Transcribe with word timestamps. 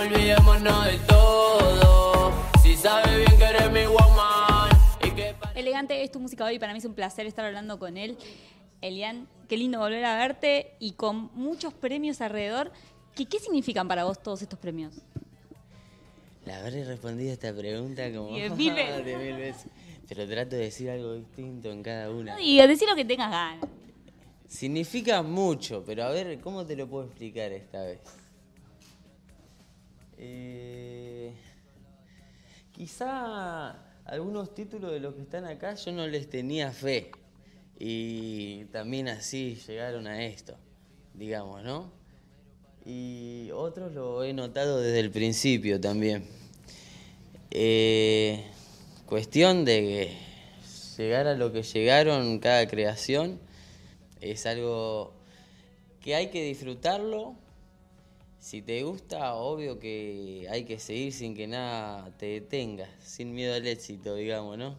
olvidémonos 0.00 0.84
de 0.86 0.98
todo. 1.06 2.32
Si 2.62 2.76
sabe 2.76 3.18
bien 3.18 3.38
que 3.38 3.44
eres 3.44 3.70
mi 3.70 3.86
woman. 3.86 4.70
Y 5.04 5.10
que 5.10 5.34
Elegante 5.54 6.02
es 6.02 6.10
tu 6.10 6.20
música 6.20 6.44
hoy. 6.44 6.58
Para 6.58 6.72
mí 6.72 6.78
es 6.78 6.84
un 6.84 6.94
placer 6.94 7.26
estar 7.26 7.44
hablando 7.44 7.78
con 7.78 7.96
él. 7.96 8.16
Elian, 8.82 9.26
qué 9.48 9.56
lindo 9.56 9.78
volver 9.78 10.04
a 10.04 10.16
verte 10.16 10.74
y 10.78 10.92
con 10.92 11.30
muchos 11.34 11.72
premios 11.74 12.20
alrededor. 12.20 12.72
¿Qué, 13.14 13.26
qué 13.26 13.38
significan 13.38 13.88
para 13.88 14.04
vos 14.04 14.22
todos 14.22 14.42
estos 14.42 14.58
premios? 14.58 14.94
La 16.44 16.58
habré 16.58 16.84
respondido 16.84 17.30
a 17.30 17.32
esta 17.32 17.52
pregunta 17.54 18.12
como 18.12 18.34
Diez 18.36 18.52
mil 18.54 18.74
veces. 18.74 19.04
de 19.04 19.16
mil 19.16 19.36
veces. 19.36 19.66
Pero 20.08 20.26
trato 20.28 20.54
de 20.54 20.62
decir 20.62 20.88
algo 20.90 21.14
distinto 21.14 21.72
en 21.72 21.82
cada 21.82 22.10
una. 22.10 22.32
No 22.34 22.38
digas, 22.38 22.68
decir 22.68 22.88
lo 22.88 22.94
que 22.94 23.04
tengas 23.04 23.30
ganas. 23.30 23.68
Significa 24.46 25.22
mucho, 25.22 25.82
pero 25.84 26.04
a 26.04 26.10
ver, 26.10 26.38
¿cómo 26.40 26.64
te 26.64 26.76
lo 26.76 26.86
puedo 26.86 27.06
explicar 27.06 27.50
esta 27.50 27.82
vez? 27.82 27.98
Quizá 32.86 33.74
algunos 34.04 34.54
títulos 34.54 34.92
de 34.92 35.00
los 35.00 35.12
que 35.16 35.22
están 35.22 35.44
acá 35.44 35.74
yo 35.74 35.90
no 35.90 36.06
les 36.06 36.30
tenía 36.30 36.70
fe. 36.70 37.10
Y 37.80 38.66
también 38.66 39.08
así 39.08 39.60
llegaron 39.66 40.06
a 40.06 40.24
esto, 40.24 40.56
digamos, 41.12 41.64
¿no? 41.64 41.90
Y 42.84 43.50
otros 43.52 43.92
lo 43.92 44.22
he 44.22 44.32
notado 44.32 44.80
desde 44.80 45.00
el 45.00 45.10
principio 45.10 45.80
también. 45.80 46.28
Eh, 47.50 48.44
cuestión 49.04 49.64
de 49.64 50.16
llegar 50.96 51.26
a 51.26 51.34
lo 51.34 51.50
que 51.50 51.64
llegaron 51.64 52.38
cada 52.38 52.68
creación 52.68 53.40
es 54.20 54.46
algo 54.46 55.12
que 56.00 56.14
hay 56.14 56.28
que 56.28 56.44
disfrutarlo. 56.44 57.34
Si 58.46 58.62
te 58.62 58.84
gusta, 58.84 59.34
obvio 59.34 59.80
que 59.80 60.46
hay 60.48 60.64
que 60.64 60.78
seguir 60.78 61.12
sin 61.12 61.34
que 61.34 61.48
nada 61.48 62.12
te 62.16 62.26
detenga, 62.26 62.86
sin 63.00 63.34
miedo 63.34 63.52
al 63.56 63.66
éxito, 63.66 64.14
digamos, 64.14 64.56
¿no? 64.56 64.76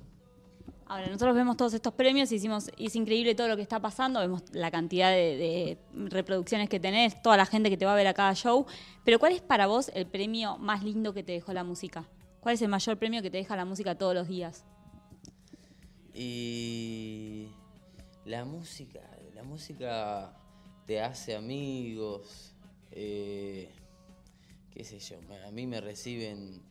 Ahora, 0.85 1.07
nosotros 1.07 1.35
vemos 1.35 1.57
todos 1.57 1.73
estos 1.73 1.93
premios 1.93 2.31
y 2.31 2.35
hicimos, 2.35 2.71
es 2.77 2.95
increíble 2.95 3.35
todo 3.35 3.49
lo 3.49 3.57
que 3.57 3.61
está 3.61 3.81
pasando, 3.81 4.21
vemos 4.21 4.43
la 4.53 4.71
cantidad 4.71 5.11
de, 5.11 5.35
de 5.35 5.77
reproducciones 6.09 6.69
que 6.69 6.79
tenés, 6.79 7.21
toda 7.21 7.35
la 7.35 7.45
gente 7.45 7.69
que 7.69 7.75
te 7.75 7.85
va 7.85 7.91
a 7.91 7.97
ver 7.97 8.07
a 8.07 8.13
cada 8.13 8.33
show, 8.35 8.65
pero 9.03 9.19
¿cuál 9.19 9.33
es 9.33 9.41
para 9.41 9.67
vos 9.67 9.91
el 9.93 10.07
premio 10.07 10.57
más 10.57 10.81
lindo 10.85 11.13
que 11.13 11.23
te 11.23 11.33
dejó 11.33 11.51
la 11.51 11.65
música? 11.65 12.07
¿Cuál 12.39 12.55
es 12.55 12.61
el 12.61 12.69
mayor 12.69 12.97
premio 12.97 13.21
que 13.21 13.29
te 13.29 13.35
deja 13.35 13.57
la 13.57 13.65
música 13.65 13.97
todos 13.97 14.13
los 14.13 14.29
días? 14.29 14.63
Y 16.13 17.49
la 18.23 18.45
música, 18.45 19.01
la 19.35 19.43
música 19.43 20.31
te 20.85 21.01
hace 21.01 21.35
amigos, 21.35 22.53
eh, 22.91 23.26
a 25.45 25.51
mí 25.51 25.67
me 25.67 25.81
reciben 25.81 26.61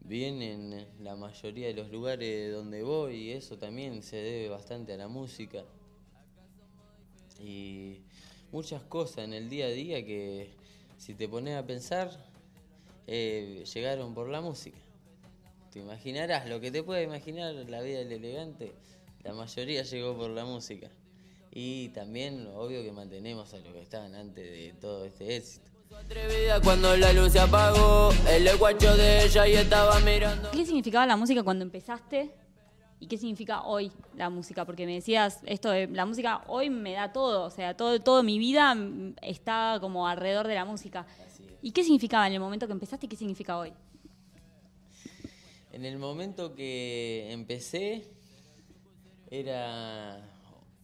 bien 0.00 0.40
en 0.40 0.86
la 1.02 1.16
mayoría 1.16 1.66
de 1.66 1.74
los 1.74 1.90
lugares 1.90 2.52
donde 2.52 2.82
voy 2.82 3.16
y 3.16 3.32
eso 3.32 3.58
también 3.58 4.02
se 4.02 4.16
debe 4.16 4.48
bastante 4.48 4.94
a 4.94 4.96
la 4.96 5.08
música. 5.08 5.64
Y 7.40 8.00
muchas 8.52 8.82
cosas 8.84 9.18
en 9.24 9.34
el 9.34 9.50
día 9.50 9.66
a 9.66 9.70
día 9.70 10.04
que 10.04 10.50
si 10.96 11.14
te 11.14 11.28
pones 11.28 11.56
a 11.56 11.66
pensar, 11.66 12.10
eh, 13.06 13.64
llegaron 13.74 14.14
por 14.14 14.28
la 14.28 14.40
música. 14.40 14.78
Te 15.70 15.80
imaginarás, 15.80 16.48
lo 16.48 16.60
que 16.60 16.70
te 16.70 16.82
puede 16.82 17.02
imaginar 17.02 17.54
la 17.54 17.82
vida 17.82 17.98
del 17.98 18.12
elegante, 18.12 18.72
la 19.22 19.34
mayoría 19.34 19.82
llegó 19.82 20.16
por 20.16 20.30
la 20.30 20.44
música. 20.44 20.90
Y 21.52 21.88
también, 21.90 22.46
obvio 22.54 22.82
que 22.82 22.92
mantenemos 22.92 23.52
a 23.54 23.58
los 23.58 23.72
que 23.72 23.82
estaban 23.82 24.14
antes 24.14 24.44
de 24.50 24.74
todo 24.80 25.04
este 25.04 25.36
éxito. 25.36 25.75
Atrevida 26.06 26.60
cuando 26.60 26.96
la 26.96 27.12
luz 27.12 27.32
se 27.32 27.40
apagó. 27.40 28.10
El 28.30 28.56
guacho 28.56 28.96
de 28.96 29.24
ella 29.24 29.46
y 29.48 29.54
estaba 29.54 29.98
mirando. 30.00 30.50
¿Qué 30.52 30.64
significaba 30.64 31.04
la 31.04 31.16
música 31.16 31.42
cuando 31.42 31.64
empezaste 31.64 32.30
y 33.00 33.08
qué 33.08 33.18
significa 33.18 33.62
hoy 33.64 33.90
la 34.14 34.30
música? 34.30 34.64
Porque 34.64 34.86
me 34.86 34.94
decías, 34.94 35.40
esto 35.46 35.70
de 35.70 35.88
la 35.88 36.06
música 36.06 36.44
hoy 36.46 36.70
me 36.70 36.92
da 36.92 37.12
todo, 37.12 37.44
o 37.44 37.50
sea, 37.50 37.76
todo, 37.76 38.00
todo 38.00 38.22
mi 38.22 38.38
vida 38.38 38.76
está 39.20 39.78
como 39.80 40.06
alrededor 40.06 40.46
de 40.46 40.54
la 40.54 40.64
música. 40.64 41.06
¿Y 41.60 41.72
qué 41.72 41.82
significaba 41.82 42.26
en 42.28 42.34
el 42.34 42.40
momento 42.40 42.66
que 42.66 42.72
empezaste 42.72 43.06
y 43.06 43.08
qué 43.08 43.16
significa 43.16 43.58
hoy? 43.58 43.72
En 45.72 45.84
el 45.84 45.98
momento 45.98 46.54
que 46.54 47.32
empecé, 47.32 48.08
era 49.28 50.22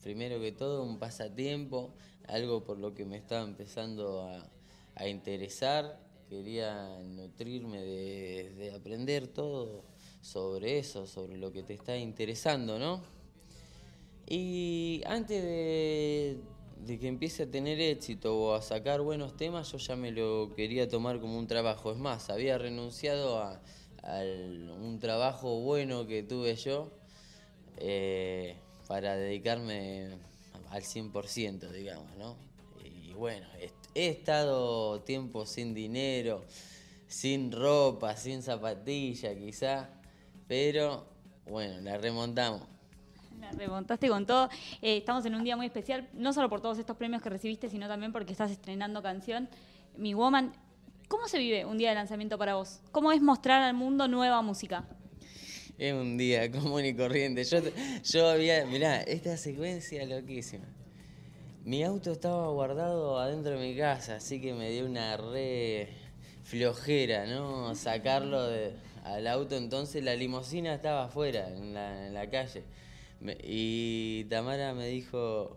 primero 0.03 0.41
que 0.41 0.51
todo 0.51 0.83
un 0.83 0.99
pasatiempo, 0.99 1.95
algo 2.27 2.65
por 2.65 2.79
lo 2.79 2.93
que 2.93 3.05
me 3.05 3.17
estaba 3.17 3.45
empezando 3.45 4.23
a, 4.23 4.51
a 4.95 5.09
interesar. 5.09 6.01
Quería 6.29 6.99
nutrirme 7.03 7.83
de, 7.83 8.55
de 8.57 8.75
aprender 8.75 9.29
todo 9.29 9.85
sobre 10.23 10.79
eso, 10.79 11.07
sobre 11.07 11.37
lo 11.37 11.53
que 11.53 11.63
te 11.63 11.75
está 11.75 11.97
interesando, 11.97 12.79
¿no? 12.79 13.03
Y 14.27 15.03
antes 15.07 15.43
de, 15.43 16.41
que 16.99 17.07
empiece 17.07 17.43
a 17.43 17.51
tener 17.51 17.81
éxito 17.81 18.35
o 18.35 18.55
a 18.55 18.63
sacar 18.63 19.03
buenos 19.03 19.37
temas, 19.37 19.71
yo 19.73 19.79
ya 19.79 19.97
me 19.97 20.11
lo 20.13 20.55
quería 20.55 20.89
tomar 20.89 21.21
como 21.21 21.39
un 21.39 21.47
trabajo. 21.47 21.93
Es 21.93 21.99
más, 21.99 22.31
había 22.31 22.57
renunciado 22.57 23.39
a, 23.39 23.61
un 24.81 24.99
trabajo 25.01 25.61
bueno 25.61 26.07
que 26.07 26.25
tuve 26.25 26.57
yo 26.57 26.91
eh, 27.77 28.57
para 28.89 29.17
dedicarme 29.17 30.09
al 30.71 30.83
100%, 30.83 31.71
digamos, 31.71 32.17
¿no? 32.17 32.37
Y 32.83 33.13
bueno, 33.13 33.47
he, 33.61 33.71
he 33.95 34.09
estado 34.09 35.01
tiempo 35.03 35.47
sin 35.47 35.75
dinero, 35.75 36.45
sin 37.07 37.53
ropa, 37.53 38.17
sin 38.17 38.43
zapatilla 38.43 39.35
quizá, 39.35 39.89
pero 40.47 41.07
bueno, 41.49 41.81
la 41.81 41.99
remontamos. 41.99 42.63
La 43.41 43.51
remontaste 43.51 44.09
con 44.09 44.25
todo. 44.25 44.49
Eh, 44.81 44.99
estamos 44.99 45.27
en 45.27 45.35
un 45.35 45.45
día 45.45 45.57
muy 45.57 45.67
especial, 45.67 46.09
no 46.13 46.33
solo 46.33 46.49
por 46.49 46.61
todos 46.61 46.79
estos 46.79 46.97
premios 46.97 47.23
que 47.23 47.29
recibiste, 47.29 47.69
sino 47.69 47.89
también 47.89 48.13
porque 48.13 48.33
estás 48.33 48.51
estrenando 48.51 49.03
canción. 49.03 49.49
Mi 49.97 50.15
Woman, 50.15 50.53
¿cómo 51.09 51.27
se 51.29 51.39
vive 51.39 51.65
un 51.65 51.77
día 51.77 51.91
de 51.91 51.97
lanzamiento 51.97 52.39
para 52.39 52.55
vos? 52.55 52.81
¿Cómo 52.93 53.13
es 53.13 53.21
mostrar 53.21 53.63
al 53.63 53.75
mundo 53.75 54.07
nueva 54.07 54.41
música? 54.43 54.87
Es 55.77 55.93
un 55.93 56.17
día 56.17 56.51
común 56.53 56.85
y 56.85 56.95
corriente. 56.95 57.43
Yo, 57.45 57.59
yo 58.05 58.29
había, 58.29 58.65
mirá, 58.65 59.03
esta 59.03 59.37
secuencia 59.37 60.07
loquísima. 60.07 60.67
Mi 61.65 61.85
auto 61.85 62.11
estaba 62.11 62.49
guardado 62.49 63.21
adentro 63.21 63.53
de 63.53 63.69
mi 63.69 63.77
casa, 63.77 64.17
así 64.17 64.41
que 64.41 64.53
me 64.53 64.69
dio 64.71 64.85
una 64.85 65.17
re 65.17 65.91
flojera, 66.43 67.25
¿no? 67.27 67.73
Sacarlo 67.77 68.49
de- 68.49 68.73
al 69.05 69.29
auto, 69.29 69.57
entonces 69.57 70.03
la 70.03 70.17
limusina 70.17 70.75
estaba 70.75 71.05
afuera, 71.05 71.49
en 71.49 71.73
la, 71.73 72.29
calle. 72.31 72.65
Y 73.45 74.25
Tamara 74.25 74.75
me 74.75 74.89
dijo, 74.89 75.57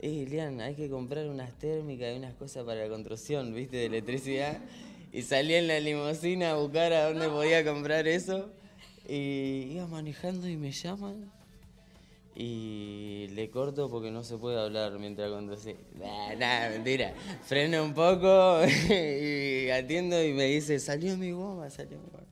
eh, 0.00 0.24
Lian, 0.28 0.60
hay 0.60 0.76
que 0.76 0.88
comprar 0.88 1.26
unas 1.26 1.52
térmicas 1.58 2.14
y 2.14 2.18
unas 2.18 2.34
cosas 2.34 2.64
para 2.64 2.82
la 2.84 2.88
construcción, 2.88 3.52
¿viste? 3.52 3.76
De 3.78 3.86
electricidad. 3.86 4.58
Y 5.12 5.22
salí 5.22 5.54
en 5.54 5.66
la 5.66 5.80
limusina 5.80 6.52
a 6.52 6.56
buscar 6.56 6.92
a 6.92 7.06
dónde 7.10 7.28
podía 7.28 7.64
comprar 7.64 8.06
eso. 8.06 8.52
Y 9.08 9.72
iba 9.72 9.88
manejando 9.88 10.48
y 10.48 10.56
me 10.56 10.70
llaman. 10.70 11.39
Y 12.42 13.28
le 13.34 13.50
corto 13.50 13.90
porque 13.90 14.10
no 14.10 14.24
se 14.24 14.38
puede 14.38 14.58
hablar 14.58 14.98
mientras 14.98 15.30
conduce. 15.30 15.76
Nah, 15.92 16.34
nah, 16.38 16.70
mentira. 16.70 17.12
Freno 17.42 17.84
un 17.84 17.92
poco 17.92 18.62
y 18.90 19.68
atiendo 19.68 20.24
y 20.24 20.32
me 20.32 20.44
dice, 20.44 20.78
salió 20.78 21.18
mi 21.18 21.32
goma, 21.32 21.68
salió 21.68 21.98
mi 21.98 22.06
goma. 22.06 22.24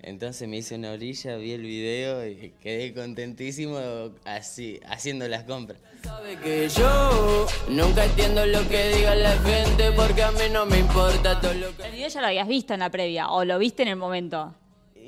Entonces 0.00 0.48
me 0.48 0.56
hice 0.56 0.74
una 0.74 0.90
orilla, 0.90 1.36
vi 1.36 1.52
el 1.52 1.62
video 1.62 2.26
y 2.26 2.54
quedé 2.60 2.92
contentísimo 2.92 3.78
así, 4.24 4.80
haciendo 4.84 5.28
las 5.28 5.44
compras. 5.44 5.78
Sabe 6.02 6.36
que 6.40 6.68
yo 6.68 7.46
nunca 7.68 8.04
entiendo 8.04 8.44
lo 8.46 8.68
que 8.68 8.96
diga 8.96 9.14
la 9.14 9.38
gente 9.38 9.92
porque 9.92 10.24
a 10.24 10.32
mí 10.32 10.40
no 10.52 10.66
me 10.66 10.78
importa 10.78 11.40
todo 11.40 11.54
lo 11.54 11.76
que. 11.76 11.84
El 11.84 11.92
video 11.92 12.08
ya 12.08 12.20
lo 12.20 12.26
habías 12.26 12.48
visto 12.48 12.74
en 12.74 12.80
la 12.80 12.90
previa 12.90 13.30
o 13.30 13.44
lo 13.44 13.60
viste 13.60 13.82
en 13.82 13.90
el 13.90 13.96
momento. 13.96 14.56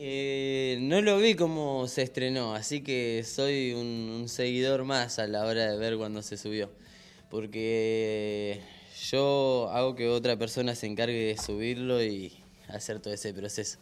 Eh, 0.01 0.79
no 0.81 1.01
lo 1.01 1.19
vi 1.19 1.35
como 1.35 1.89
se 1.89 2.03
estrenó, 2.03 2.55
así 2.55 2.83
que 2.83 3.25
soy 3.25 3.73
un, 3.73 4.21
un 4.21 4.29
seguidor 4.29 4.85
más 4.85 5.19
a 5.19 5.27
la 5.27 5.45
hora 5.45 5.73
de 5.73 5.77
ver 5.77 5.97
cuando 5.97 6.23
se 6.23 6.37
subió. 6.37 6.71
Porque 7.31 8.61
yo 9.11 9.69
hago 9.73 9.97
que 9.97 10.09
otra 10.09 10.37
persona 10.37 10.77
se 10.77 10.87
encargue 10.87 11.35
de 11.35 11.37
subirlo 11.37 12.01
y 12.01 12.33
hacer 12.69 13.01
todo 13.01 13.13
ese 13.13 13.35
proceso. 13.35 13.81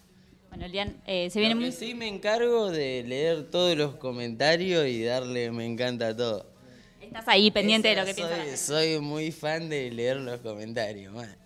Bueno, 0.48 0.68
Lian, 0.68 1.02
eh, 1.06 1.28
se 1.28 1.38
viene 1.38 1.54
muy... 1.54 1.70
sí 1.70 1.94
me 1.94 2.08
encargo 2.08 2.70
de 2.70 3.04
leer 3.06 3.50
todos 3.50 3.76
los 3.76 3.96
comentarios 3.96 4.86
y 4.86 5.04
darle 5.04 5.50
me 5.50 5.66
encanta 5.66 6.08
a 6.08 6.16
todo. 6.16 6.46
Estás 7.00 7.28
ahí 7.28 7.50
pendiente 7.50 7.88
de 7.88 7.96
lo 7.96 8.06
que 8.06 8.14
soy, 8.14 8.34
gente. 8.34 8.56
soy 8.56 9.00
muy 9.00 9.32
fan 9.32 9.68
de 9.68 9.90
leer 9.90 10.16
los 10.16 10.40
comentarios, 10.40 11.12
man. 11.12 11.36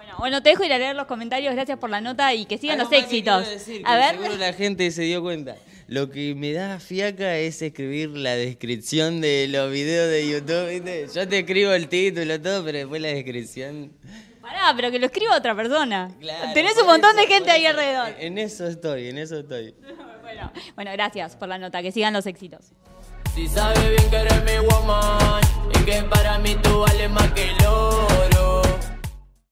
Bueno, 0.00 0.14
bueno, 0.18 0.42
te 0.42 0.48
dejo 0.48 0.64
ir 0.64 0.72
a 0.72 0.78
leer 0.78 0.96
los 0.96 1.04
comentarios. 1.04 1.52
Gracias 1.52 1.78
por 1.78 1.90
la 1.90 2.00
nota 2.00 2.32
y 2.32 2.46
que 2.46 2.56
sigan 2.56 2.80
Algo 2.80 2.90
los 2.90 2.98
más 2.98 3.06
que 3.06 3.16
éxitos. 3.16 3.46
decir, 3.46 3.82
a 3.84 3.92
que 3.92 3.98
ver. 3.98 4.10
Seguro 4.16 4.36
la 4.38 4.52
gente 4.54 4.90
se 4.92 5.02
dio 5.02 5.20
cuenta. 5.20 5.56
Lo 5.88 6.08
que 6.10 6.34
me 6.34 6.54
da 6.54 6.80
fiaca 6.80 7.36
es 7.36 7.60
escribir 7.60 8.08
la 8.08 8.34
descripción 8.34 9.20
de 9.20 9.46
los 9.48 9.70
videos 9.70 10.10
de 10.10 10.26
YouTube. 10.26 10.70
¿viste? 10.70 11.06
Yo 11.14 11.28
te 11.28 11.40
escribo 11.40 11.72
el 11.72 11.88
título, 11.88 12.40
todo, 12.40 12.64
pero 12.64 12.78
después 12.78 13.02
la 13.02 13.08
descripción. 13.08 13.92
Pará, 14.40 14.72
pero 14.74 14.90
que 14.90 14.98
lo 14.98 15.04
escriba 15.04 15.36
otra 15.36 15.54
persona. 15.54 16.10
Claro, 16.18 16.54
Tenés 16.54 16.78
un 16.78 16.86
montón 16.86 17.14
de 17.16 17.26
gente 17.26 17.50
ahí 17.50 17.66
alrededor. 17.66 18.14
En 18.18 18.38
eso 18.38 18.68
estoy, 18.68 19.08
en 19.08 19.18
eso 19.18 19.40
estoy. 19.40 19.74
Bueno, 20.30 20.52
bueno, 20.76 20.92
gracias 20.92 21.34
por 21.34 21.48
la 21.48 21.58
nota. 21.58 21.82
Que 21.82 21.90
sigan 21.90 22.12
los 22.12 22.24
éxitos. 22.24 22.70
Si 23.34 23.48
sabe 23.48 23.90
bien 23.90 24.08
que 24.10 24.16
eres 24.16 24.44
mi 24.44 24.64
woman 24.64 25.40
y 25.74 25.84
que 25.84 26.02
para 26.04 26.38